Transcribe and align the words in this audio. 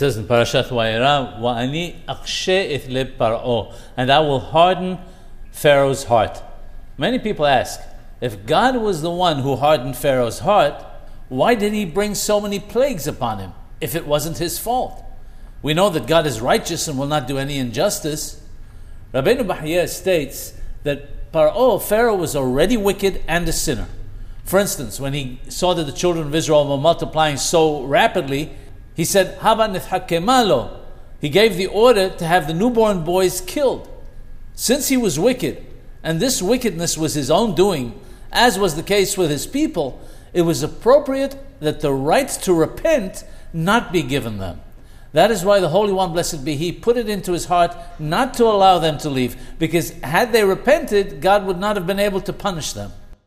says 0.00 0.16
in 0.16 0.24
Parashat 0.24 0.68
Va'era, 0.68 1.38
"Wa'ani 1.38 1.94
akshe 2.08 2.48
et 2.48 3.18
paro," 3.18 3.72
and 3.96 4.10
I 4.10 4.20
will 4.20 4.40
harden 4.40 4.98
Pharaoh's 5.52 6.04
heart. 6.04 6.42
Many 6.96 7.18
people 7.18 7.46
ask, 7.46 7.80
if 8.20 8.46
God 8.46 8.76
was 8.76 9.02
the 9.02 9.10
one 9.10 9.40
who 9.40 9.56
hardened 9.56 9.96
Pharaoh's 9.96 10.40
heart, 10.40 10.74
why 11.28 11.54
did 11.54 11.72
he 11.72 11.84
bring 11.84 12.14
so 12.14 12.40
many 12.40 12.58
plagues 12.58 13.06
upon 13.06 13.38
him 13.38 13.52
if 13.80 13.94
it 13.94 14.06
wasn't 14.06 14.38
his 14.38 14.58
fault? 14.58 15.04
We 15.62 15.74
know 15.74 15.90
that 15.90 16.06
God 16.06 16.26
is 16.26 16.40
righteous 16.40 16.88
and 16.88 16.98
will 16.98 17.06
not 17.06 17.28
do 17.28 17.38
any 17.38 17.58
injustice. 17.58 18.40
Rabbeinu 19.12 19.46
Bahya 19.46 19.86
states 19.86 20.54
that 20.82 21.30
Paro, 21.30 21.80
Pharaoh, 21.80 22.16
was 22.16 22.34
already 22.34 22.76
wicked 22.76 23.22
and 23.28 23.46
a 23.48 23.52
sinner. 23.52 23.86
For 24.44 24.58
instance, 24.58 24.98
when 24.98 25.12
he 25.12 25.40
saw 25.48 25.74
that 25.74 25.84
the 25.84 25.92
children 25.92 26.26
of 26.26 26.34
Israel 26.34 26.66
were 26.66 26.78
multiplying 26.78 27.36
so 27.36 27.82
rapidly, 27.82 28.50
he 28.94 29.04
said, 29.04 29.38
Haba 29.40 29.74
nithhakemalo. 29.74 30.78
He 31.20 31.28
gave 31.28 31.56
the 31.56 31.66
order 31.66 32.10
to 32.10 32.26
have 32.26 32.46
the 32.46 32.54
newborn 32.54 33.04
boys 33.04 33.40
killed. 33.40 33.88
Since 34.54 34.88
he 34.88 34.96
was 34.96 35.18
wicked, 35.18 35.64
and 36.02 36.20
this 36.20 36.40
wickedness 36.40 36.96
was 36.96 37.14
his 37.14 37.30
own 37.30 37.54
doing, 37.54 37.98
as 38.32 38.58
was 38.58 38.74
the 38.74 38.82
case 38.82 39.18
with 39.18 39.30
his 39.30 39.46
people, 39.46 40.00
it 40.32 40.42
was 40.42 40.62
appropriate 40.62 41.36
that 41.60 41.80
the 41.80 41.92
right 41.92 42.28
to 42.28 42.54
repent 42.54 43.24
not 43.52 43.92
be 43.92 44.02
given 44.02 44.38
them. 44.38 44.60
That 45.12 45.30
is 45.30 45.44
why 45.44 45.58
the 45.60 45.68
Holy 45.68 45.92
One, 45.92 46.12
blessed 46.12 46.44
be 46.44 46.56
He, 46.56 46.70
put 46.72 46.96
it 46.96 47.08
into 47.08 47.32
his 47.32 47.46
heart 47.46 47.76
not 47.98 48.34
to 48.34 48.44
allow 48.44 48.78
them 48.78 48.96
to 48.98 49.10
leave, 49.10 49.36
because 49.58 49.90
had 50.00 50.32
they 50.32 50.44
repented, 50.44 51.20
God 51.20 51.44
would 51.46 51.58
not 51.58 51.76
have 51.76 51.86
been 51.86 51.98
able 51.98 52.20
to 52.22 52.32
punish 52.32 52.72
them. 52.72 52.92